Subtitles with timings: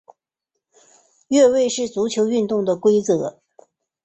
[1.27, 3.39] 越位是足球运动的规则。